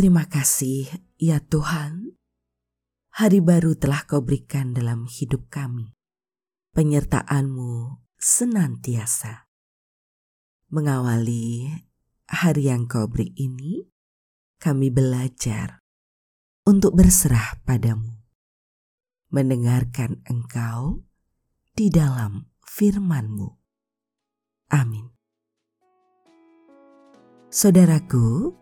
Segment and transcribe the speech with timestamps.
[0.00, 0.88] Terima kasih,
[1.20, 2.16] ya Tuhan.
[3.20, 5.92] Hari baru telah kau berikan dalam hidup kami.
[6.72, 9.52] Penyertaan-Mu senantiasa.
[10.72, 11.68] Mengawali
[12.32, 13.92] hari yang kau beri ini,
[14.56, 15.84] kami belajar
[16.64, 18.24] untuk berserah padamu.
[19.28, 21.04] Mendengarkan engkau
[21.76, 23.52] di dalam firman-Mu.
[24.72, 25.12] Amin.
[27.52, 28.56] Saudaraku,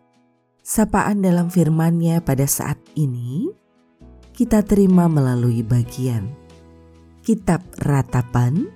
[0.69, 3.49] Sapaan dalam firman-Nya pada saat ini
[4.37, 6.29] kita terima melalui bagian
[7.25, 8.69] Kitab Ratapan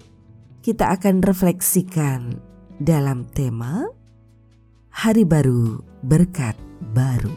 [0.59, 2.35] kita akan refleksikan
[2.81, 3.87] dalam tema
[4.91, 6.59] Hari Baru Berkat
[6.91, 7.31] Baru.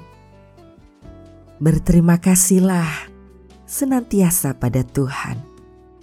[1.63, 2.89] Berterima kasihlah
[3.63, 5.39] senantiasa pada Tuhan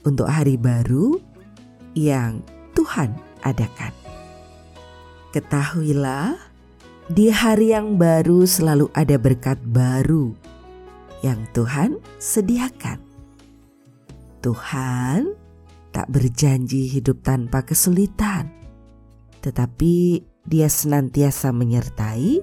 [0.07, 1.17] untuk hari baru
[1.97, 2.39] yang
[2.77, 3.91] Tuhan adakan.
[5.31, 6.54] Ketahuilah
[7.05, 10.33] di hari yang baru selalu ada berkat baru
[11.21, 12.97] yang Tuhan sediakan.
[14.41, 15.33] Tuhan
[15.93, 18.49] tak berjanji hidup tanpa kesulitan,
[19.41, 22.37] tetapi Dia senantiasa menyertai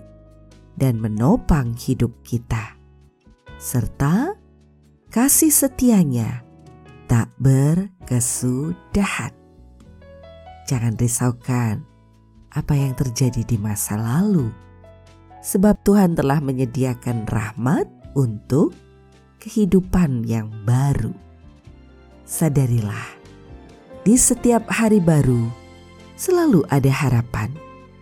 [0.74, 2.74] dan menopang hidup kita,
[3.62, 4.34] serta
[5.06, 6.42] kasih setianya
[7.06, 9.30] tak berkesudahan.
[10.66, 11.91] Jangan risaukan
[12.52, 14.52] apa yang terjadi di masa lalu,
[15.40, 18.76] sebab Tuhan telah menyediakan rahmat untuk
[19.40, 21.10] kehidupan yang baru.
[22.28, 23.18] Sadarilah,
[24.06, 25.50] di setiap hari baru
[26.14, 27.50] selalu ada harapan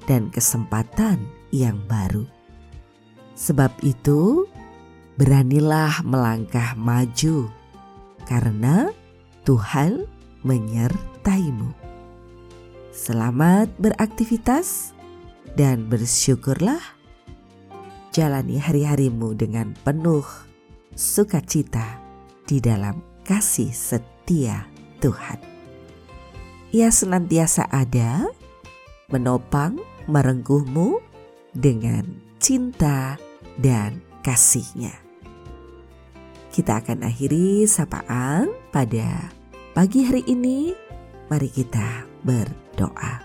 [0.05, 1.22] dan kesempatan
[1.55, 2.27] yang baru.
[3.39, 4.44] Sebab itu,
[5.16, 7.49] beranilah melangkah maju,
[8.28, 8.93] karena
[9.49, 10.05] Tuhan
[10.44, 11.79] menyertaimu.
[12.91, 14.91] Selamat beraktivitas
[15.55, 16.83] dan bersyukurlah.
[18.11, 20.27] Jalani hari-harimu dengan penuh
[20.99, 22.03] sukacita
[22.51, 24.67] di dalam kasih setia
[24.99, 25.39] Tuhan.
[26.75, 28.27] Ia senantiasa ada,
[29.07, 29.78] menopang,
[30.11, 30.99] merengkuhmu
[31.55, 32.03] dengan
[32.43, 33.15] cinta
[33.55, 34.99] dan kasihnya.
[36.51, 39.31] Kita akan akhiri sapaan pada
[39.78, 40.75] pagi hari ini.
[41.31, 42.11] Mari kita
[42.80, 43.20] berdoa.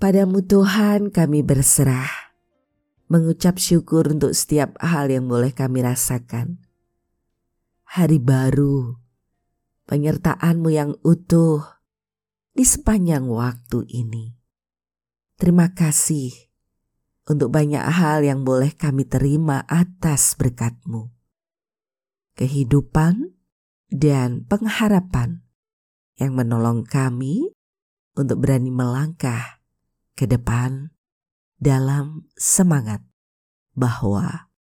[0.00, 2.32] Padamu Tuhan kami berserah,
[3.12, 6.56] mengucap syukur untuk setiap hal yang boleh kami rasakan.
[7.84, 8.96] Hari baru,
[9.84, 11.60] penyertaanmu yang utuh
[12.56, 14.40] di sepanjang waktu ini.
[15.36, 16.32] Terima kasih
[17.28, 21.12] untuk banyak hal yang boleh kami terima atas berkatmu.
[22.40, 23.36] Kehidupan
[23.92, 25.44] dan pengharapan
[26.20, 27.48] yang menolong kami
[28.12, 29.64] untuk berani melangkah
[30.12, 30.92] ke depan
[31.56, 33.00] dalam semangat
[33.72, 34.52] bahwa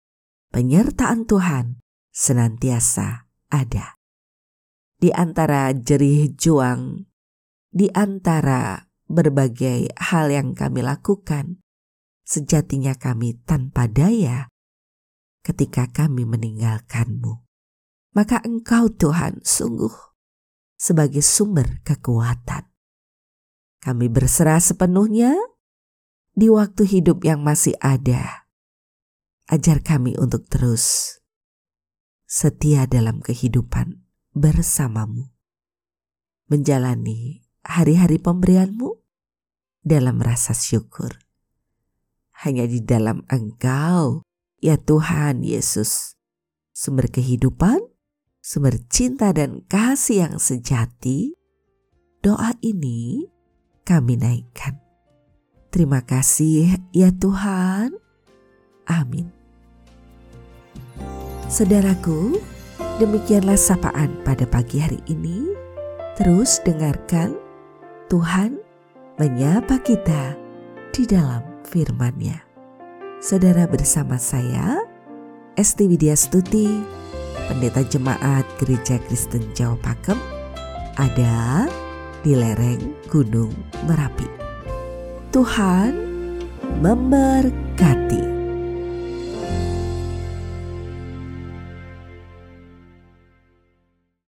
[0.56, 1.84] penyertaan Tuhan
[2.16, 4.00] senantiasa ada.
[5.00, 7.08] Di antara jerih juang,
[7.72, 11.60] di antara berbagai hal yang kami lakukan,
[12.24, 14.48] sejatinya kami tanpa daya
[15.44, 17.44] ketika kami meninggalkanmu.
[18.12, 20.09] Maka engkau Tuhan sungguh
[20.80, 22.64] sebagai sumber kekuatan.
[23.84, 25.36] Kami berserah sepenuhnya
[26.32, 28.48] di waktu hidup yang masih ada.
[29.52, 31.20] Ajar kami untuk terus
[32.24, 34.00] setia dalam kehidupan
[34.32, 35.36] bersamamu.
[36.48, 39.04] Menjalani hari-hari pemberianmu
[39.84, 41.18] dalam rasa syukur.
[42.46, 44.24] Hanya di dalam Engkau,
[44.64, 46.16] ya Tuhan Yesus,
[46.72, 47.89] sumber kehidupan
[48.40, 51.36] sumber cinta dan kasih yang sejati,
[52.24, 53.28] doa ini
[53.84, 54.80] kami naikkan.
[55.70, 57.94] Terima kasih ya Tuhan.
[58.90, 59.30] Amin.
[61.50, 62.42] Saudaraku,
[62.98, 65.54] demikianlah sapaan pada pagi hari ini.
[66.18, 67.38] Terus dengarkan
[68.10, 68.58] Tuhan
[69.22, 70.34] menyapa kita
[70.90, 72.42] di dalam firman-Nya.
[73.22, 74.82] Saudara bersama saya,
[75.54, 76.99] Esti Widya Stuti,
[77.50, 80.22] Pendeta Jemaat Gereja Kristen Jawa Pakem,
[81.02, 81.66] ada
[82.22, 83.50] di lereng Gunung
[83.90, 84.30] Merapi.
[85.34, 85.98] Tuhan
[86.78, 88.39] memberkati.